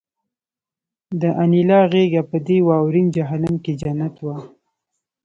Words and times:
د 1.21 1.23
انیلا 1.41 1.81
غېږه 1.91 2.21
په 2.29 2.37
دې 2.47 2.57
واورین 2.67 3.07
جهنم 3.15 3.55
کې 3.63 3.73
جنت 3.81 4.15
وه 4.25 4.35